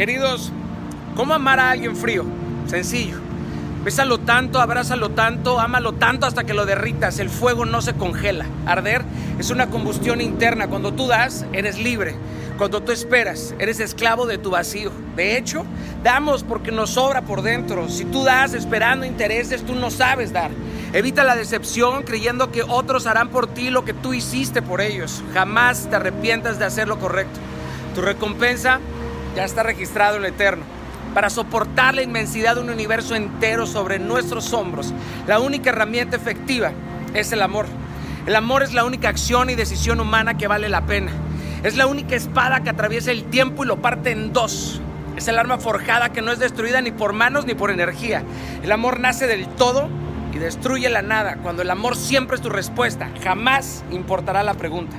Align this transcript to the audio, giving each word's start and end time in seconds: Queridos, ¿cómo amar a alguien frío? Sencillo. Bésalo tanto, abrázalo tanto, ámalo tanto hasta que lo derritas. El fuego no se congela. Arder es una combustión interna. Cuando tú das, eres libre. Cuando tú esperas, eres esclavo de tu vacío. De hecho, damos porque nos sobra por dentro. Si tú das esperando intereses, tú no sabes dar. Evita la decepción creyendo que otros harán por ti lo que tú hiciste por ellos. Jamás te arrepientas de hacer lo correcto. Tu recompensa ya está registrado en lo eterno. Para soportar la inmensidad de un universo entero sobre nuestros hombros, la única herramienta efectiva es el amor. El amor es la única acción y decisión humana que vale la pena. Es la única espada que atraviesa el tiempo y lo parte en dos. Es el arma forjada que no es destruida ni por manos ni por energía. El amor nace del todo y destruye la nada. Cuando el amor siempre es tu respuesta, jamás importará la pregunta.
Queridos, 0.00 0.50
¿cómo 1.14 1.34
amar 1.34 1.60
a 1.60 1.72
alguien 1.72 1.94
frío? 1.94 2.24
Sencillo. 2.64 3.18
Bésalo 3.84 4.16
tanto, 4.16 4.58
abrázalo 4.58 5.10
tanto, 5.10 5.60
ámalo 5.60 5.92
tanto 5.92 6.24
hasta 6.24 6.44
que 6.44 6.54
lo 6.54 6.64
derritas. 6.64 7.18
El 7.18 7.28
fuego 7.28 7.66
no 7.66 7.82
se 7.82 7.92
congela. 7.92 8.46
Arder 8.64 9.04
es 9.38 9.50
una 9.50 9.68
combustión 9.68 10.22
interna. 10.22 10.68
Cuando 10.68 10.94
tú 10.94 11.06
das, 11.06 11.44
eres 11.52 11.78
libre. 11.78 12.14
Cuando 12.56 12.82
tú 12.82 12.92
esperas, 12.92 13.54
eres 13.58 13.78
esclavo 13.78 14.24
de 14.24 14.38
tu 14.38 14.48
vacío. 14.48 14.90
De 15.16 15.36
hecho, 15.36 15.66
damos 16.02 16.44
porque 16.44 16.72
nos 16.72 16.92
sobra 16.92 17.20
por 17.20 17.42
dentro. 17.42 17.90
Si 17.90 18.06
tú 18.06 18.24
das 18.24 18.54
esperando 18.54 19.04
intereses, 19.04 19.66
tú 19.66 19.74
no 19.74 19.90
sabes 19.90 20.32
dar. 20.32 20.50
Evita 20.94 21.24
la 21.24 21.36
decepción 21.36 22.04
creyendo 22.04 22.50
que 22.50 22.62
otros 22.62 23.06
harán 23.06 23.28
por 23.28 23.48
ti 23.48 23.68
lo 23.68 23.84
que 23.84 23.92
tú 23.92 24.14
hiciste 24.14 24.62
por 24.62 24.80
ellos. 24.80 25.22
Jamás 25.34 25.88
te 25.90 25.96
arrepientas 25.96 26.58
de 26.58 26.64
hacer 26.64 26.88
lo 26.88 26.98
correcto. 26.98 27.38
Tu 27.94 28.00
recompensa 28.00 28.80
ya 29.34 29.44
está 29.44 29.62
registrado 29.62 30.16
en 30.16 30.22
lo 30.22 30.28
eterno. 30.28 30.64
Para 31.14 31.30
soportar 31.30 31.94
la 31.94 32.02
inmensidad 32.02 32.54
de 32.54 32.60
un 32.60 32.70
universo 32.70 33.16
entero 33.16 33.66
sobre 33.66 33.98
nuestros 33.98 34.52
hombros, 34.52 34.94
la 35.26 35.40
única 35.40 35.70
herramienta 35.70 36.16
efectiva 36.16 36.72
es 37.14 37.32
el 37.32 37.42
amor. 37.42 37.66
El 38.26 38.36
amor 38.36 38.62
es 38.62 38.72
la 38.74 38.84
única 38.84 39.08
acción 39.08 39.50
y 39.50 39.54
decisión 39.54 39.98
humana 40.00 40.36
que 40.36 40.46
vale 40.46 40.68
la 40.68 40.86
pena. 40.86 41.10
Es 41.64 41.76
la 41.76 41.86
única 41.86 42.14
espada 42.14 42.60
que 42.60 42.70
atraviesa 42.70 43.10
el 43.10 43.24
tiempo 43.24 43.64
y 43.64 43.66
lo 43.66 43.82
parte 43.82 44.12
en 44.12 44.32
dos. 44.32 44.80
Es 45.16 45.26
el 45.26 45.38
arma 45.38 45.58
forjada 45.58 46.10
que 46.10 46.22
no 46.22 46.30
es 46.30 46.38
destruida 46.38 46.80
ni 46.80 46.92
por 46.92 47.12
manos 47.12 47.44
ni 47.44 47.54
por 47.54 47.70
energía. 47.70 48.22
El 48.62 48.70
amor 48.70 49.00
nace 49.00 49.26
del 49.26 49.48
todo 49.48 49.88
y 50.32 50.38
destruye 50.38 50.88
la 50.88 51.02
nada. 51.02 51.38
Cuando 51.42 51.62
el 51.62 51.70
amor 51.70 51.96
siempre 51.96 52.36
es 52.36 52.42
tu 52.42 52.50
respuesta, 52.50 53.10
jamás 53.22 53.84
importará 53.90 54.42
la 54.42 54.54
pregunta. 54.54 54.96